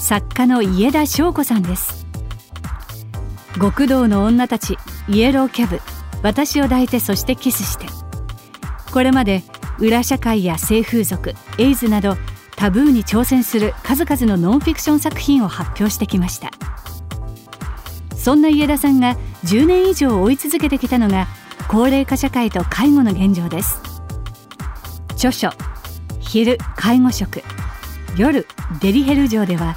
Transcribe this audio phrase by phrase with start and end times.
[0.00, 2.06] 作家の家田翔子さんです。
[3.60, 5.78] 極道の女たちイエローキャブ。
[6.22, 7.86] 私を抱いてそしてキスして。
[8.90, 9.42] これまで
[9.78, 12.16] 裏社会や性風俗エイズなど
[12.56, 16.50] タブーに挑戦する数々のノンフィクション作品を発表してきました。
[18.16, 21.28] そんな家田さんが10年以上追い続けてきたのが
[21.68, 23.80] 高齢化社会と介護の現状です。
[25.12, 25.50] 著書
[26.20, 27.42] 昼介護食。
[28.16, 28.46] 夜
[28.80, 29.76] デリヘル城では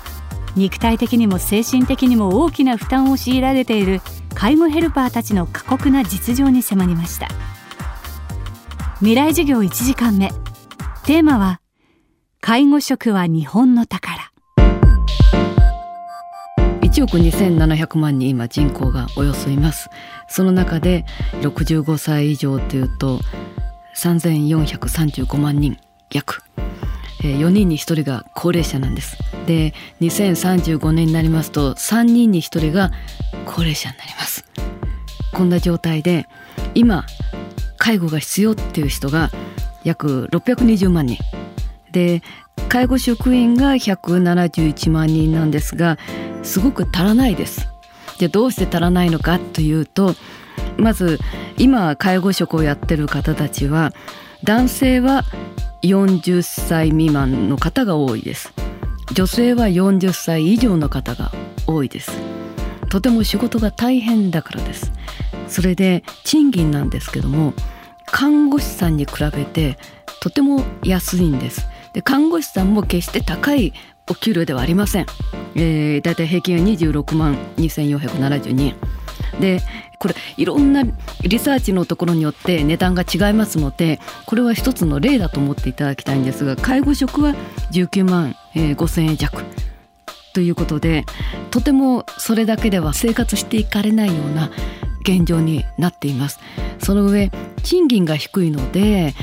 [0.56, 4.02] 肉体的にも精神的にも大きな負担を強いられている
[4.36, 7.28] 介護ヘルパーたちの過酷な実情に迫りました。
[9.00, 10.30] 未来授業1時間目。
[11.06, 11.60] テーマは
[12.40, 14.32] 介護職は日本の宝。
[16.82, 19.90] 1億2700万人今人口がおよそいます。
[20.30, 21.06] その中で
[21.42, 23.20] 65歳以上というと
[23.96, 25.78] 3435万人
[26.12, 26.43] 約。
[27.30, 29.18] 4人に1人が高齢者なんです。
[29.46, 32.92] で2035年になりますと3人に1人が
[33.46, 34.46] 高齢者になります。
[35.34, 36.28] こんな状態で
[36.76, 37.06] 今
[37.78, 39.32] 介護が必要っていう人が
[39.84, 41.18] 約620万人。
[41.92, 42.24] で
[42.70, 45.98] 介護職員が171万人なんですが
[46.42, 47.68] すごく足らないです。
[48.20, 50.16] でどうして足らないのかというと
[50.78, 51.20] まず
[51.58, 53.92] 今介護職をやってる方たちは
[54.44, 55.24] 男性は
[55.84, 58.54] 40歳未満の方が多いです。
[59.14, 61.32] 女性は40歳以上の方が
[61.68, 62.12] 多いです。
[62.90, 64.92] とても仕事が大変だからです。
[65.48, 67.54] それで賃金なんですけども
[68.06, 69.78] 看護師さんに比べて
[70.22, 71.68] とても安いんです。
[71.92, 73.74] で看護師さんも決して高い
[74.10, 75.06] お給料ではありません、
[75.56, 78.76] えー、だいたい平均は26万2472円。
[79.40, 79.62] で
[80.00, 80.84] これいろんな
[81.22, 87.34] リサーチのところによって値段が違いますのでこれは一つの例だと思っていただきたいんですが介護職は
[87.72, 89.44] 19万、え、5,000円弱
[90.34, 91.06] ということで
[91.52, 94.52] とてもそれだけでは生活していかれないような
[95.04, 96.40] 現状になっています。
[96.80, 97.30] その上
[97.62, 99.14] 賃金が低いので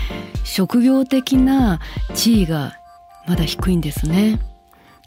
[0.44, 1.80] 職業的な
[2.14, 2.78] 地位が
[3.26, 4.40] まだ低いんですね。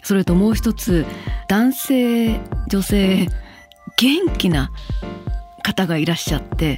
[0.04, 1.06] それともう一つ
[1.48, 3.28] 男性女性
[3.98, 4.72] 元気な
[5.64, 6.78] 方がいらっしゃって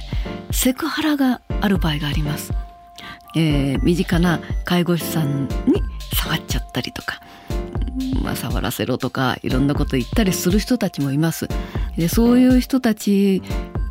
[0.50, 2.52] セクハラがある場合があります、
[3.34, 5.82] えー、身近な介護士さんに
[6.14, 7.20] 触っちゃったりとか、
[8.22, 11.48] まあ、触らせろとかいろんなこと言ったりする人たちもいます。
[11.96, 13.42] でそういう人たち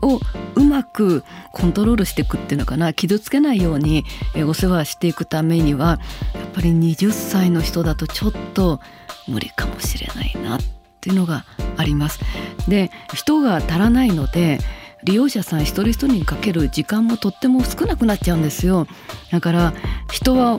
[0.01, 0.19] を
[0.55, 2.93] うまくコントロールしていくっていうのかな。
[2.93, 4.05] 傷つけないように
[4.47, 5.99] お世話していくためには
[6.33, 8.79] やっぱり20歳の人だとちょっと
[9.27, 10.74] 無理かもしれないなって
[11.05, 11.45] ていうのが
[11.77, 12.19] あります。
[12.67, 14.57] で人が足らないので
[15.03, 18.87] 利用者さん一人一人にかける時間もとっても少なくなっちゃうんですよ
[19.31, 19.73] だから
[20.11, 20.57] 人は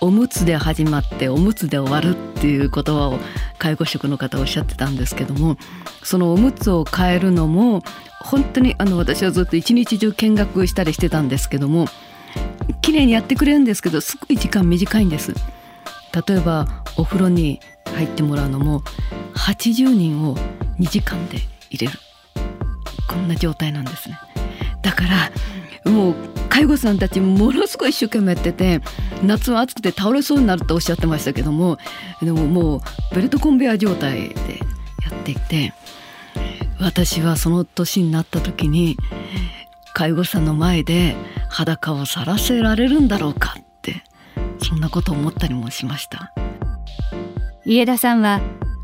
[0.00, 3.18] おむつで始まっておむつで終わるっていう言葉を
[3.58, 5.56] 介護職の方おっしゃってたんですけども
[6.04, 7.82] そのおむつを変えるのも
[8.20, 11.86] 本当にあの私はずっと一日中見学したりしてたんですけども
[12.82, 15.34] 綺麗にやってくれるんですけどすごい時間短いんです
[16.28, 17.60] 例えばお風呂に
[17.94, 18.82] 入ってもらうのも
[19.34, 20.36] 80人を
[20.78, 21.38] 2時間で
[21.70, 21.98] 入れる。
[23.08, 24.18] こんな状態なんですね。
[24.82, 25.04] だか
[25.84, 26.14] らもう
[26.48, 28.80] 介護さんたちものすごい一生懸命やってて
[29.22, 31.78] 夏は暑くて倒れそうになるとおっしゃってましたけども
[32.20, 32.80] でももう
[33.14, 34.58] ベルトコンベヤー状態で
[35.02, 35.72] やっていて
[36.80, 38.96] 私はその年になった時に
[39.94, 41.16] 介護さんの前で
[41.48, 44.02] 裸をさらせられるんだろうかって
[44.62, 46.32] そんなことを思ったりもしました。
[47.64, 48.40] 家田さんは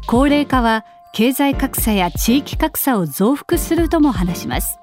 [0.09, 4.81] 高齢化は経済格差や地域格差を増幅するとも話します。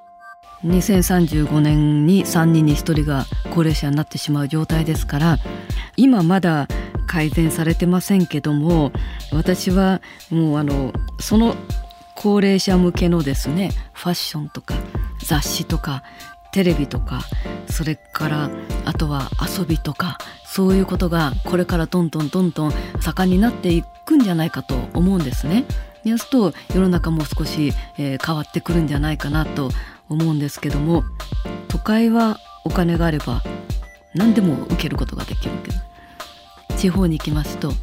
[0.64, 5.38] 2035年に3人に1人が高齢者になってしまう状態ですから
[5.98, 6.68] 今まだ
[7.08, 8.92] 改善されてませんけども
[9.32, 11.56] 私はもうあのその
[12.16, 14.76] 高齢者向けのですねファッションとか
[15.24, 16.04] 雑誌とか
[16.56, 17.20] テレビとか
[17.70, 18.50] それから
[18.86, 25.66] あとは遊びとかそういうことがこれからどんどんどんどん盛んになっていくんじゃないかと思うんですね。
[26.06, 29.70] やすと世の中も少し、えー、変わってくるんじゃないかなと
[30.08, 31.04] 思うんですけども
[31.68, 33.44] 都会はお金があれば
[34.14, 35.78] 何でも受けることができるけど
[36.78, 37.74] 地方に行きますと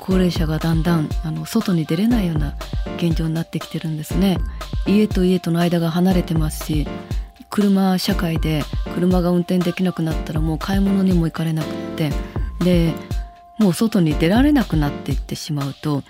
[0.00, 2.56] 高齢者がだんだんあの外に出れないような
[2.96, 4.38] 現状になってきてるんですね
[4.86, 6.86] 家と家との間が離れてますし
[7.56, 8.62] 車社会で
[8.94, 12.10] 車が運転できなくなったらもう買い物にも行かれなくって
[12.62, 12.92] で
[13.58, 16.02] もう外に出られなくなっていってしまうと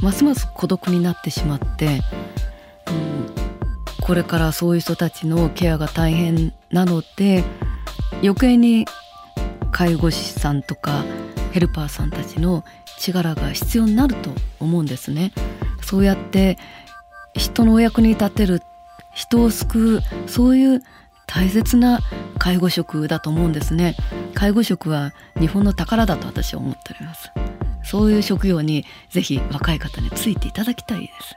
[0.00, 2.00] ますます孤独になってしまって、
[2.88, 3.30] うん、
[4.00, 7.44] これからそういう人たちのケアが大変なので
[8.14, 8.84] 余計に
[9.70, 11.04] 介護士さんとか
[11.52, 12.64] ヘルパーさんたちの
[12.98, 15.32] 力が必要になると思うんですね。
[15.80, 16.58] そうやって
[17.34, 18.62] 人のお役に立てる
[19.14, 20.82] 人を救うそういう
[21.26, 22.00] 大切な
[22.38, 23.94] 介護職だと思うんですね。
[24.34, 27.30] 介護職は日本の宝だと私は思っております。
[27.84, 31.34] そういう職業にぜひ若い方についていただきたいです。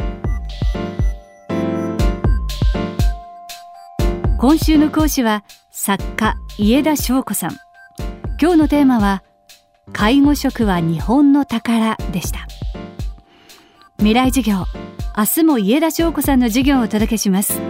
[4.37, 7.57] 今週の講師は作家家田翔子さん。
[8.39, 9.23] 今日のテーマは
[9.93, 12.47] 介護職は日本の宝でした。
[13.97, 14.84] 未来授業。
[15.17, 17.61] 明日も家田翔子さんの授業をお届けします。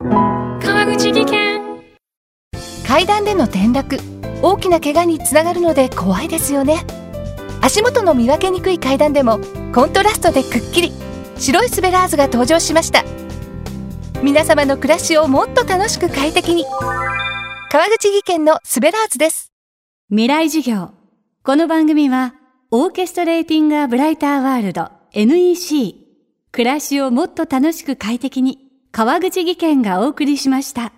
[0.00, 1.60] 川口技研。
[2.84, 3.96] 階段での転落
[4.42, 6.84] 大きな怪我につながるので怖いですよね。
[7.60, 9.38] 足元の見分けにくい階段でも
[9.72, 10.90] コントラストでくっきり
[11.38, 13.04] 白いスベラーズが登場しました。
[14.20, 16.64] 皆様の暮らしをもっと楽しく快適に
[17.76, 19.52] 川口技研のスベラーズです。
[20.08, 20.92] 未来授業。
[21.42, 22.34] この番組は、
[22.70, 25.94] オーケストレーティング・ア・ブライター・ワールド NEC。
[26.52, 30.94] 暮らしをもっと楽しく快適に、川口技研がお送りしました。